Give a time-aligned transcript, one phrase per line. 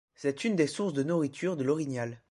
[0.15, 2.17] C'est une des sources de nourriture de l'orignal.